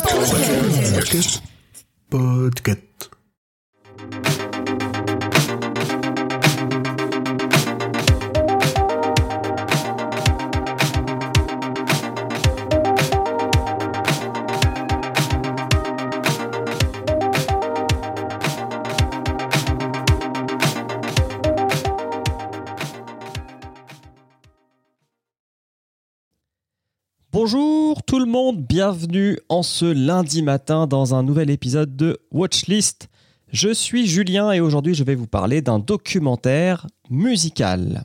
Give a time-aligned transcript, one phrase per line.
[0.00, 1.42] Podcast.
[2.10, 2.89] Podcast.
[27.32, 33.08] Bonjour tout le monde, bienvenue en ce lundi matin dans un nouvel épisode de Watchlist.
[33.52, 38.02] Je suis Julien et aujourd'hui je vais vous parler d'un documentaire musical.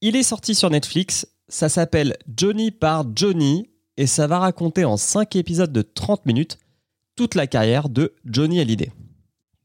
[0.00, 4.96] Il est sorti sur Netflix, ça s'appelle Johnny par Johnny et ça va raconter en
[4.96, 6.58] 5 épisodes de 30 minutes
[7.14, 8.90] toute la carrière de Johnny Hallyday.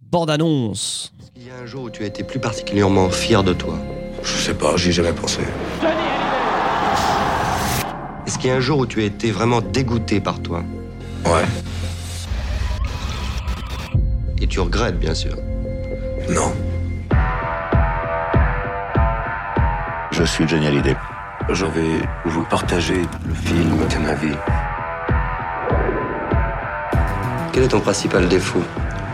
[0.02, 3.42] Bande annonce Est-ce qu'il y a un jour où tu as été plus particulièrement fier
[3.46, 3.80] de toi?
[4.22, 5.40] Je sais pas, j'y ai jamais pensé.
[8.28, 10.62] Est-ce qu'il y a un jour où tu as été vraiment dégoûté par toi
[11.26, 11.46] Ouais.
[14.42, 15.34] Et tu regrettes, bien sûr.
[16.30, 16.54] Non.
[20.12, 20.98] Je suis Johnny Hallyday.
[21.50, 24.36] Je vais vous partager le film de ma vie.
[27.54, 28.64] Quel est ton principal défaut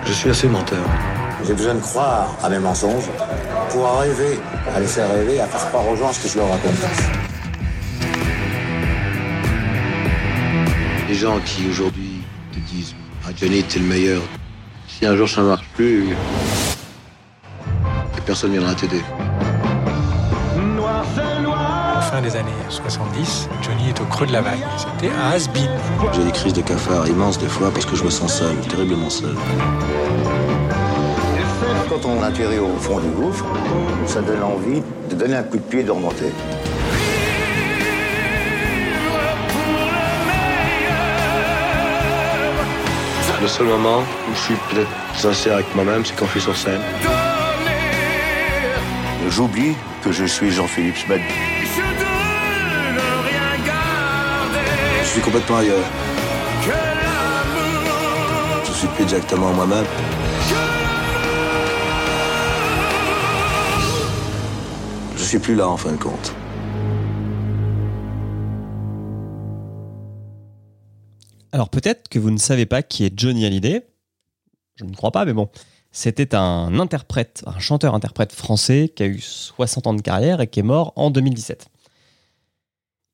[0.06, 0.84] Je suis assez menteur.
[1.46, 3.12] J'ai besoin de croire à mes mensonges
[3.70, 4.40] pour rêver,
[4.76, 7.23] à les faire rêver, à faire croire aux gens ce que je leur raconte.
[11.14, 14.20] Les gens qui aujourd'hui te disent Ah Johnny t'es le meilleur.
[14.88, 16.08] Si un jour ça marche plus,
[18.26, 19.04] personne ne viendra t'aider.
[22.02, 24.58] fin des années 70, Johnny est au creux de la vague.
[24.76, 25.70] C'était un has-been.
[26.14, 29.12] J'ai des crises de cafard immenses des fois parce que je me sens seul, terriblement
[29.12, 29.36] seul.
[31.90, 33.46] Quand on atterrit au fond du gouffre,
[34.08, 36.32] ça donne envie de donner un coup de pied et de remonter.
[43.44, 46.56] Le seul moment où je suis peut-être sincère avec moi-même, c'est quand je suis sur
[46.56, 46.80] scène.
[49.28, 51.20] J'oublie que je suis Jean-Philippe Schmid.
[55.02, 55.84] Je suis complètement ailleurs.
[58.66, 59.86] Je suis plus exactement moi-même.
[65.18, 66.34] Je suis plus là en fin de compte.
[71.54, 73.86] Alors peut-être que vous ne savez pas qui est Johnny Hallyday.
[74.76, 75.50] Je ne crois pas, mais bon.
[75.92, 80.62] C'était un interprète, un chanteur-interprète français qui a eu 60 ans de carrière et qui
[80.62, 81.68] est mort en 2017.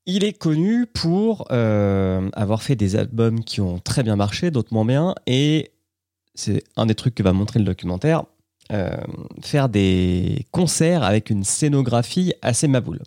[0.06, 4.74] Il est connu pour euh, avoir fait des albums qui ont très bien marché, d'autres
[4.74, 5.74] moins bien, et
[6.34, 8.24] c'est un des trucs que va montrer le documentaire,
[8.72, 8.96] euh,
[9.42, 13.02] faire des concerts avec une scénographie assez maboule.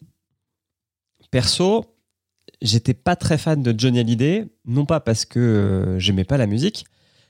[1.31, 1.91] Perso,
[2.62, 6.47] j'étais pas très fan de Johnny Hallyday, non pas parce que euh, j'aimais pas la
[6.47, 6.87] musique,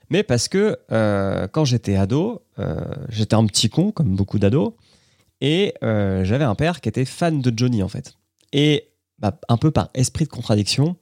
[0.09, 4.73] mais parce que euh, quand j'étais ado, euh, j'étais un petit con, comme beaucoup d'ados,
[5.41, 8.13] et j'avais un père qui était fan de Johnny en fait.
[8.53, 10.95] Et bah, un peu par esprit de contradiction,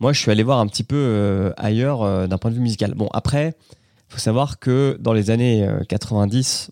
[0.00, 2.94] moi je suis allé voir un petit peu ailleurs d'un point de vue musical.
[2.94, 3.54] Bon, après,
[4.08, 6.70] faut savoir que dans les années euh, 90,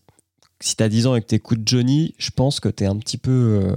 [0.61, 3.77] si t'as 10 ans et que t'écoutes Johnny, je pense que t'es un petit peu.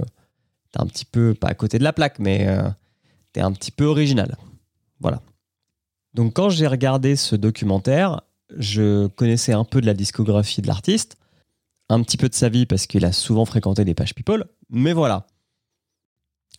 [0.72, 2.48] t'es un petit peu, pas à côté de la plaque, mais
[3.34, 4.38] t'es un petit peu original.
[5.00, 5.20] Voilà.
[6.14, 8.22] Donc quand j'ai regardé ce documentaire,
[8.56, 11.16] je connaissais un peu de la discographie de l'artiste,
[11.90, 14.92] un petit peu de sa vie parce qu'il a souvent fréquenté des pages people, mais
[14.92, 15.26] voilà.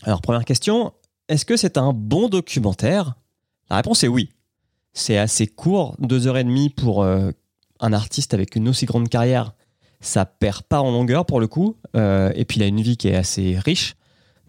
[0.03, 0.93] Alors première question,
[1.29, 3.15] est-ce que c'est un bon documentaire?
[3.69, 4.29] La réponse est oui.
[4.93, 7.31] C'est assez court, deux heures et demie pour euh,
[7.79, 9.53] un artiste avec une aussi grande carrière.
[10.01, 12.97] Ça perd pas en longueur pour le coup, euh, et puis il a une vie
[12.97, 13.95] qui est assez riche.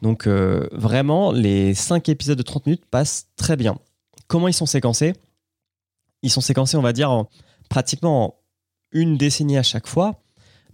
[0.02, 3.78] Donc euh, vraiment, les cinq épisodes de 30 minutes passent très bien.
[4.26, 5.14] Comment ils sont séquencés?
[6.22, 7.28] Ils sont séquencés, on va dire, en-
[7.68, 8.34] pratiquement en
[8.92, 10.22] une décennie à chaque fois.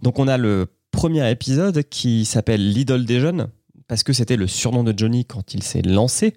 [0.01, 3.49] Donc on a le premier épisode qui s'appelle L'idole des jeunes,
[3.87, 6.35] parce que c'était le surnom de Johnny quand il s'est lancé.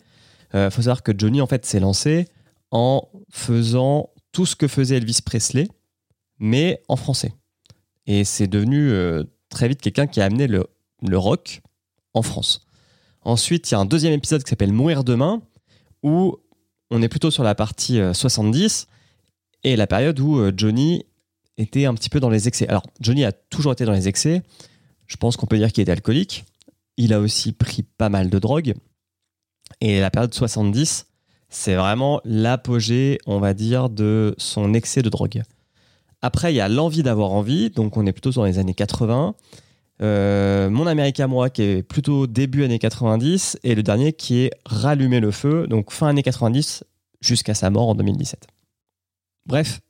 [0.55, 2.27] Il faut savoir que Johnny, en fait, s'est lancé
[2.71, 5.69] en faisant tout ce que faisait Elvis Presley,
[6.39, 7.33] mais en français.
[8.07, 10.67] Et c'est devenu euh, très vite quelqu'un qui a amené le,
[11.07, 11.61] le rock
[12.15, 12.66] en France.
[13.27, 15.43] Ensuite, il y a un deuxième épisode qui s'appelle Mourir demain,
[16.05, 16.37] où
[16.93, 18.87] on est plutôt sur la partie euh, 70
[19.65, 21.05] et la période où euh, Johnny
[21.59, 22.69] était un petit peu dans les excès.
[22.69, 24.43] Alors, Johnny a toujours été dans les excès.
[25.09, 26.45] Je pense qu'on peut dire qu'il était alcoolique.
[26.99, 28.75] Il a aussi pris pas mal de drogue.
[29.81, 31.07] Et la période 70,
[31.49, 35.43] c'est vraiment l'apogée, on va dire, de son excès de drogue.
[36.23, 39.35] Après, il y a l'envie d'avoir envie, donc on est plutôt dans les années 80.
[40.03, 44.51] Euh, mon Amérique moi, qui est plutôt début années 90, et le dernier qui est
[44.67, 46.85] Rallumer le feu, donc fin années 90
[47.21, 48.47] jusqu'à sa mort en 2017.
[49.47, 49.81] Bref,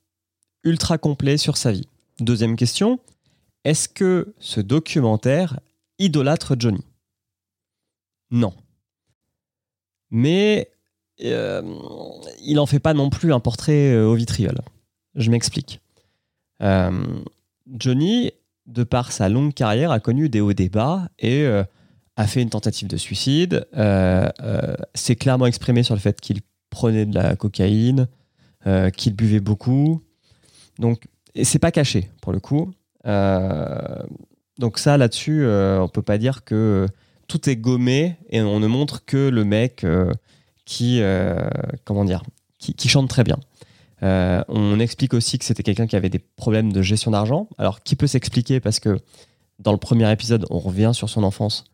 [0.64, 1.88] ultra complet sur sa vie.
[2.20, 3.00] Deuxième question,
[3.64, 5.60] est-ce que ce documentaire
[5.98, 6.84] idolâtre Johnny?
[8.30, 8.54] Non.
[10.10, 10.70] Mais
[11.22, 11.62] euh,
[12.42, 14.60] il en fait pas non plus un portrait euh, au vitriol.
[15.14, 15.80] Je m'explique.
[16.60, 18.32] Johnny,
[18.66, 21.62] de par sa longue carrière, a connu des hauts bas et euh,
[22.16, 23.66] a fait une tentative de suicide.
[23.76, 26.40] Euh, euh, s'est clairement exprimé sur le fait qu'il
[26.70, 28.08] prenait de la cocaïne,
[28.66, 30.02] euh, qu'il buvait beaucoup.
[30.78, 32.72] Donc, et c'est pas caché pour le coup.
[34.58, 36.86] Donc ça, là-dessus, on peut pas dire que
[37.28, 39.86] tout est gommé et on ne montre que le mec
[40.64, 41.00] qui,
[41.84, 42.22] comment dire,
[42.58, 43.38] qui chante très bien.
[44.06, 47.48] Euh, on explique aussi que c'était quelqu'un qui avait des problèmes de gestion d'argent.
[47.58, 48.98] Alors, qui peut s'expliquer parce que
[49.58, 51.64] dans le premier épisode, on revient sur son enfance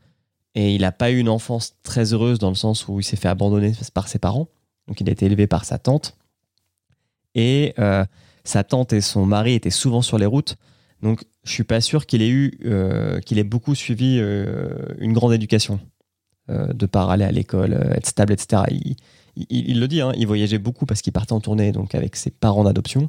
[0.54, 3.16] et il n'a pas eu une enfance très heureuse dans le sens où il s'est
[3.16, 4.48] fait abandonner par ses parents.
[4.88, 6.16] Donc, il a été élevé par sa tante.
[7.34, 8.04] Et euh,
[8.44, 10.56] sa tante et son mari étaient souvent sur les routes.
[11.02, 14.18] Donc, je suis pas sûr qu'il ait eu, euh, qu'il ait beaucoup suivi
[14.98, 15.80] une grande éducation,
[16.48, 18.62] de par aller à l'école, être stable, etc.
[19.36, 22.30] il- le dit, hein, il voyageait beaucoup parce qu'il partait en tournée, donc avec ses
[22.30, 23.08] parents d'adoption.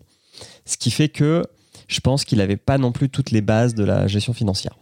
[0.65, 1.45] Ce qui fait que
[1.87, 4.77] je pense qu'il n'avait pas non plus toutes les bases de la gestion financière.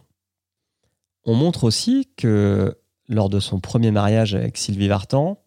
[1.24, 2.78] On montre aussi que
[3.08, 5.42] lors de son premier mariage avec Sylvie Vartan,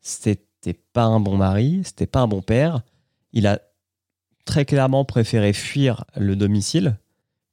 [0.00, 2.82] c'était pas un bon mari, c'était pas un bon père.
[3.32, 3.60] Il a
[4.44, 6.98] très clairement préféré fuir le domicile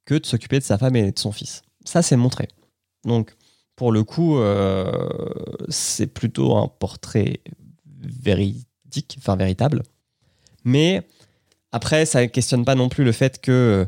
[0.04, 1.62] que de s'occuper de sa femme et de son fils.
[1.84, 2.48] Ça, c'est montré.
[3.04, 3.34] Donc,
[3.76, 5.08] pour le coup, euh,
[5.68, 7.40] c'est plutôt un portrait
[8.04, 9.82] véridique, enfin véritable.
[10.64, 11.02] Mais
[11.72, 13.86] après, ça ne questionne pas non plus le fait que,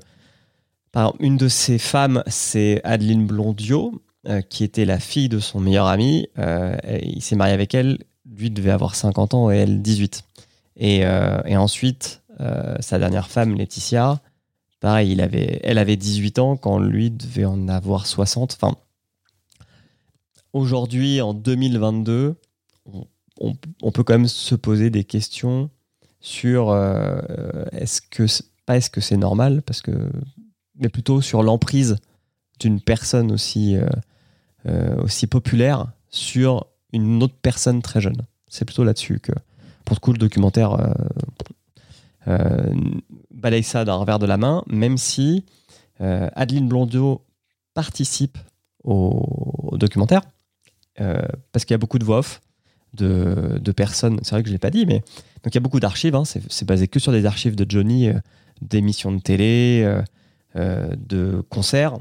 [0.92, 5.38] par exemple, une de ses femmes, c'est Adeline Blondiot, euh, qui était la fille de
[5.38, 6.28] son meilleur ami.
[6.36, 7.98] Euh, il s'est marié avec elle.
[8.28, 10.24] Lui devait avoir 50 ans et elle 18.
[10.78, 12.22] Et, euh, et ensuite,
[12.80, 14.20] sa dernière femme, Laetitia,
[14.80, 18.58] pareil, il avait, elle avait 18 ans quand lui devait en avoir 60.
[18.60, 18.76] Enfin,
[20.52, 22.34] aujourd'hui, en 2022,
[23.40, 25.70] on, peut quand même se poser des questions
[26.20, 27.20] sur euh,
[27.72, 28.26] est-ce que
[28.64, 29.62] pas est-ce que c'est normal
[30.78, 31.96] mais plutôt sur l'emprise
[32.58, 33.86] d'une personne aussi euh,
[34.66, 38.26] euh, aussi populaire sur une autre personne très jeune.
[38.48, 39.32] C'est plutôt là-dessus que
[39.84, 40.76] pour le coup le documentaire
[43.30, 45.44] balaye ça d'un revers de la main, même si
[46.00, 47.24] Adeline Blondiot
[47.74, 48.38] participe
[48.82, 50.22] au, documentaire
[50.96, 52.40] parce qu'il y a beaucoup de voix off
[52.96, 54.18] de, personnes.
[54.22, 55.00] C'est vrai que je l'ai pas dit, mais
[55.42, 56.14] donc il y a beaucoup d'archives.
[56.14, 56.24] hein.
[56.24, 58.18] c'est, basé que sur des archives de Johnny, euh,
[58.60, 60.02] d'émissions de télé, euh,
[60.56, 61.98] euh, de concerts.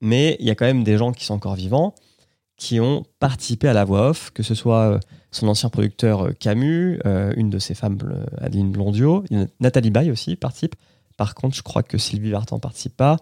[0.00, 1.94] Mais il y a quand même des gens qui sont encore vivants,
[2.56, 4.98] qui ont participé à la voix off, que ce soit euh,
[5.30, 7.00] son ancien producteur Camus,
[7.36, 7.98] une de ses femmes,
[8.38, 9.24] Adeline Blondiot,
[9.60, 10.74] Nathalie Baye aussi participe.
[11.18, 13.18] Par contre, je crois que Sylvie Vartan participe pas.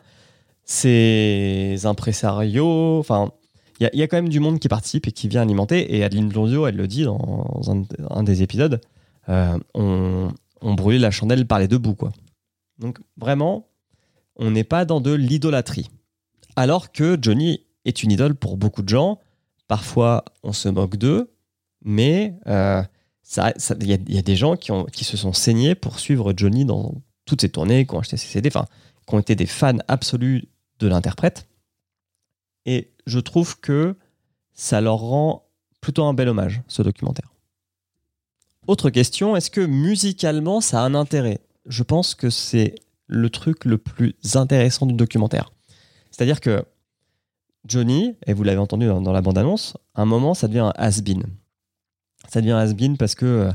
[0.65, 3.33] Ses impresarios, enfin,
[3.81, 5.95] il y, a- il quand même du monde qui participe et qui vient alimenter.
[5.97, 8.81] Et Adeline Blondiot, elle le dit dans un, des épisodes,
[9.29, 10.29] euh, on,
[10.63, 11.95] on brûlait la chandelle par les deux bouts.
[11.95, 12.13] Quoi.
[12.79, 13.69] Donc vraiment,
[14.37, 15.91] on n'est pas dans de l'idolâtrie.
[16.57, 19.21] Alors que Johnny est une idole pour beaucoup de gens.
[19.69, 21.31] Parfois, on se moque d'eux,
[21.85, 22.83] mais euh,
[23.23, 26.33] ça- ça- il y, a- il des gens qui, qui se sont saignés pour suivre
[26.37, 29.79] Johnny dans toutes ses tournées, qui ont acheté ses CD, qui ont été des fans
[29.89, 31.49] absolus de l'interprète.
[32.65, 33.97] Et je trouve que
[34.55, 35.45] ça leur rend
[35.81, 37.33] plutôt un bel hommage, ce documentaire.
[38.67, 41.39] Autre question, est-ce que musicalement ça a un intérêt?
[41.67, 42.75] Je pense que c'est
[43.07, 45.53] le truc le plus intéressant du documentaire.
[46.11, 46.65] C'est-à-dire que
[47.67, 51.23] Johnny, et vous l'avez entendu dans, la bande-annonce, à un moment ça devient un has-been.
[52.29, 53.53] Ça devient un has-been parce que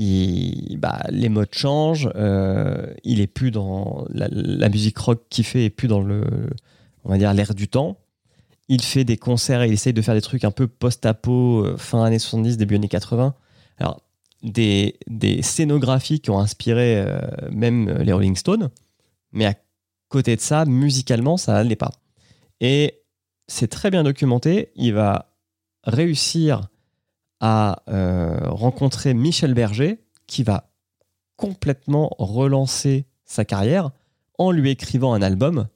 [0.00, 5.66] euh, bah, les modes changent, euh, il est plus dans la, musique rock qu'il fait
[5.66, 6.24] est plus dans le,
[7.04, 7.98] on va l'air du temps.
[8.72, 11.76] Il fait des concerts et il essaye de faire des trucs un peu post-apo, euh,
[11.76, 13.34] fin années 70, début années 80.
[13.78, 14.00] Alors,
[14.44, 14.96] des,
[15.42, 18.70] scénographies qui ont inspiré euh, même euh, les Rolling Stones,
[19.32, 19.54] mais à
[20.08, 21.90] côté de ça, musicalement, ça n'allait pas.
[22.60, 23.02] Et
[23.48, 24.70] c'est très bien documenté.
[24.76, 25.32] Il va
[25.82, 26.68] réussir
[27.40, 30.70] à rencontrer Michel Berger, qui va
[31.36, 33.90] complètement relancer sa carrière
[34.38, 35.66] en lui écrivant un album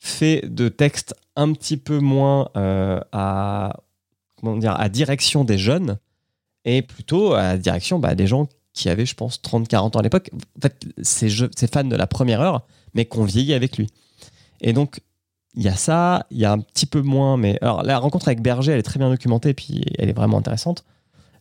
[0.00, 3.76] fait de textes un petit peu moins euh, à,
[4.36, 5.98] comment dire, à direction des jeunes
[6.64, 10.30] et plutôt à direction bah, des gens qui avaient, je pense, 30-40 ans à l'époque.
[10.56, 13.88] En fait, ces, jeux- ces fans de la première heure, mais qu'on vieillit avec lui.
[14.60, 15.00] Et donc,
[15.54, 18.28] il y a ça, il y a un petit peu moins, mais alors la rencontre
[18.28, 20.84] avec Berger, elle est très bien documentée, puis elle est vraiment intéressante.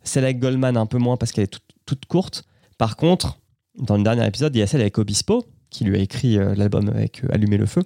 [0.03, 2.43] Celle avec Goldman, un peu moins, parce qu'elle est toute, toute courte.
[2.77, 3.37] Par contre,
[3.77, 6.55] dans le dernier épisode, il y a celle avec Obispo, qui lui a écrit euh,
[6.55, 7.83] l'album avec euh, Allumer le feu.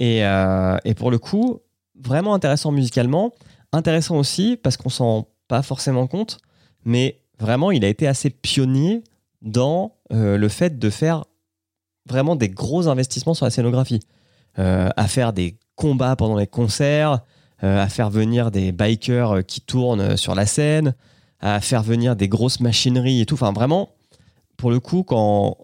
[0.00, 1.60] Et, euh, et pour le coup,
[1.94, 3.32] vraiment intéressant musicalement.
[3.72, 6.38] Intéressant aussi parce qu'on s'en rend pas forcément compte,
[6.84, 9.04] mais vraiment, il a été assez pionnier
[9.42, 11.24] dans euh, le fait de faire
[12.08, 14.00] vraiment des gros investissements sur la scénographie.
[14.58, 17.20] Euh, à faire des combats pendant les concerts,
[17.62, 20.94] à faire venir des bikers qui tournent sur la scène,
[21.40, 23.34] à faire venir des grosses machineries et tout.
[23.34, 23.90] Enfin, vraiment,
[24.56, 25.58] pour le coup, quand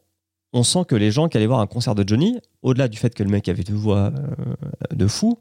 [0.56, 3.14] on sent que les gens qui allaient voir un concert de Johnny, au-delà du fait
[3.14, 5.38] que le mec avait une voix euh, de fou,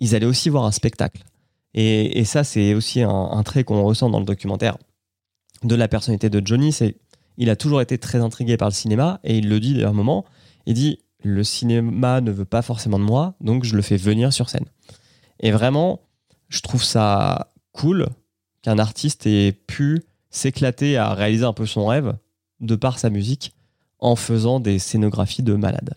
[0.00, 1.24] ils allaient aussi voir un spectacle.
[1.72, 4.76] Et, ça, c'est aussi un, un trait qu'on ressent dans le documentaire
[5.62, 6.72] de la personnalité de Johnny.
[6.72, 6.96] C'est
[7.36, 9.92] il a toujours été très intrigué par le cinéma et il le dit à un
[9.92, 10.24] moment.
[10.66, 14.32] Il dit le cinéma ne veut pas forcément de moi, donc je le fais venir
[14.32, 14.66] sur scène.
[15.38, 16.00] Et vraiment,
[16.48, 18.08] je trouve ça cool
[18.62, 22.16] qu'un artiste ait pu s'éclater à réaliser un peu son rêve
[22.58, 23.54] de par sa musique
[24.00, 25.94] en faisant des scénographies de malade.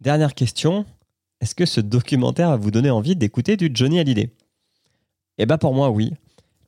[0.00, 0.86] Dernière question,
[1.40, 4.30] est-ce que ce documentaire va vous donner envie d'écouter du Johnny Hallyday?
[5.38, 6.12] Eh ben pour moi oui,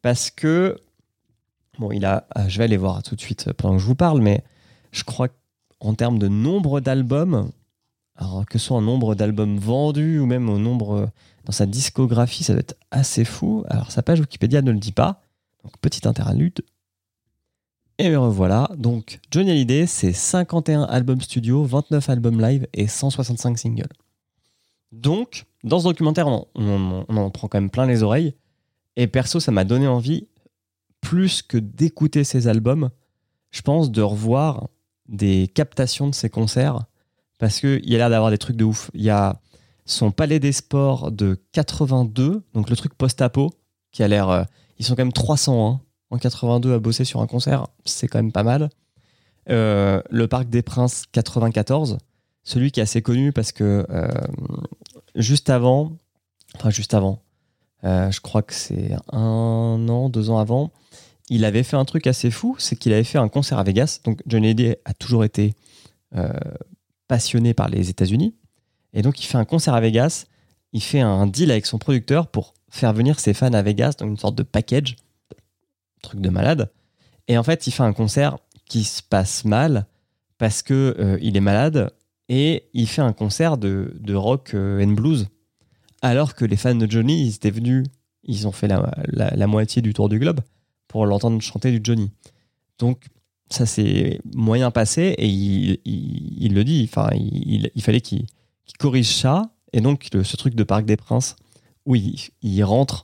[0.02, 0.76] parce que
[1.78, 3.94] bon, il a, ah, je vais aller voir tout de suite pendant que je vous
[3.94, 4.42] parle, mais
[4.92, 5.28] je crois
[5.78, 7.50] qu'en termes de nombre d'albums,
[8.16, 11.10] alors que ce soit en nombre d'albums vendus ou même au nombre
[11.44, 13.64] dans sa discographie, ça doit être assez fou.
[13.68, 15.22] Alors sa page Wikipédia ne le dit pas,
[15.64, 16.60] donc petit interlude.
[18.02, 18.70] Et me revoilà.
[18.78, 23.92] Donc Johnny Hallyday, c'est 51 albums studio, 29 albums live et 165 singles.
[24.90, 28.34] Donc, dans ce documentaire, on, en prend quand même plein les oreilles.
[28.96, 30.28] Et perso, ça m'a donné envie,
[31.02, 32.88] plus que d'écouter ses albums,
[33.50, 34.68] je pense de revoir
[35.06, 36.86] des captations de ses concerts.
[37.36, 38.90] Parce qu'il a l'air d'avoir des trucs de ouf.
[38.94, 39.42] Il y a
[39.84, 43.50] son Palais des Sports de 82, donc le truc post-apo,
[43.92, 44.30] qui a l'air.
[44.30, 44.44] euh,
[44.78, 48.18] ils sont quand même 300 hein, en 82 à bosser sur un concert, c'est quand
[48.18, 48.70] même pas mal.
[49.48, 51.98] Euh, le Parc des Princes 94,
[52.44, 54.08] celui qui est assez connu parce que euh,
[55.14, 55.96] juste avant,
[56.56, 57.22] enfin juste avant,
[57.84, 60.72] euh, je crois que c'est un an, deux ans avant,
[61.28, 64.00] il avait fait un truc assez fou, c'est qu'il avait fait un concert à Vegas.
[64.04, 65.54] Donc Johnny Hallyday a toujours été
[67.06, 68.34] passionné par les États-Unis,
[68.92, 70.26] et donc il fait un concert à Vegas.
[70.72, 74.10] Il fait un deal avec son producteur pour faire venir ses fans à Vegas, donc
[74.10, 74.96] une sorte de package,
[76.02, 76.70] truc de malade.
[77.28, 79.86] Et en fait, il fait un concert qui se passe mal
[80.38, 81.92] parce que euh, il est malade
[82.28, 85.28] et il fait un concert de, de rock euh, and blues.
[86.02, 87.86] Alors que les fans de Johnny, ils étaient venus,
[88.24, 90.40] ils ont fait la, la- moitié du tour du globe
[90.88, 92.10] pour l'entendre chanter du Johnny.
[92.78, 93.06] Donc
[93.50, 98.26] ça c'est moyen passé et il, il- le dit, enfin il, il- fallait qu'il
[98.78, 101.36] corrige ça et donc ce truc de Parc des Princes
[101.86, 103.02] où il rentre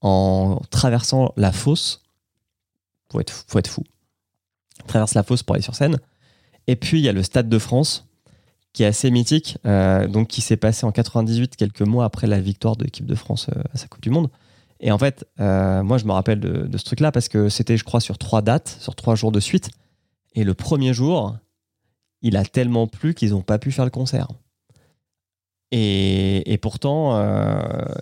[0.00, 2.02] en traversant la fosse,
[3.10, 3.84] faut être, faut être fou,
[4.86, 5.98] traverse la fosse pour aller sur scène.
[6.66, 8.06] Et puis il y a le Stade de France
[8.72, 12.40] qui est assez mythique, euh, donc qui s'est passé en 98, quelques mois après la
[12.40, 14.30] victoire de l'équipe de France euh, à sa Coupe du Monde.
[14.78, 17.84] Et en fait, euh, moi je me rappelle de, ce truc-là parce que c'était, je
[17.84, 19.70] crois, sur trois dates, sur trois jours de suite.
[20.34, 21.36] Et le premier jour,
[22.22, 24.28] il a tellement plu qu'ils n'ont pas pu faire le concert.
[25.72, 27.20] Et, et pourtant,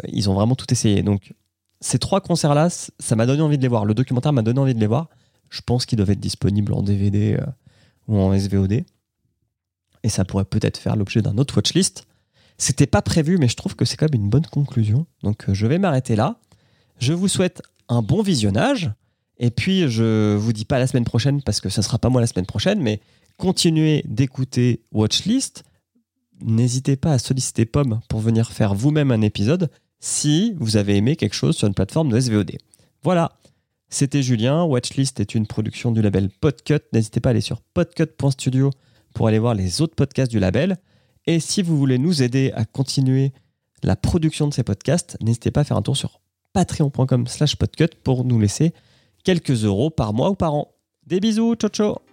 [0.07, 1.03] ils ont vraiment tout essayé.
[1.03, 1.35] Donc,
[1.81, 3.85] ces trois concerts-là, ça m'a donné envie de les voir.
[3.85, 5.09] Le documentaire m'a donné envie de les voir.
[5.51, 7.47] Je pense qu'ils doivent être disponibles en DVD euh,
[8.09, 8.85] ou en SVOD.
[10.03, 12.07] Et ça pourrait peut-être faire l'objet d'un autre watchlist.
[12.59, 15.07] C'était pas prévu, mais je trouve que c'est quand même une bonne conclusion.
[15.23, 16.41] Donc, euh, je vais m'arrêter là.
[16.99, 18.91] Je vous souhaite un bon visionnage.
[19.39, 22.21] Et puis, je vous dis pas la semaine prochaine parce que ça sera pas moi
[22.21, 23.01] la semaine prochaine, mais
[23.37, 25.63] continuez d'écouter Watchlist.
[26.41, 31.17] N'hésitez pas à solliciter Pomme pour venir faire vous-même un épisode si vous avez aimé
[31.17, 32.53] quelque chose sur une plateforme de SVOD.
[33.03, 33.39] Voilà,
[33.89, 34.65] c'était Julien.
[34.65, 36.81] Watchlist est une production du label Podcut.
[36.93, 38.71] N'hésitez pas à aller sur podcut.studio
[39.15, 40.77] pour aller voir les autres podcasts du label.
[41.27, 43.33] Et si vous voulez nous aider à continuer
[43.83, 46.21] la production de ces podcasts, n'hésitez pas à faire un tour sur
[46.53, 48.73] patreon.com slash podcut pour nous laisser
[49.25, 50.75] quelques euros par mois ou par an.
[51.07, 52.08] Des bisous, ciao ciao